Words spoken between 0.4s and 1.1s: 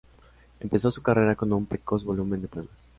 Empezó su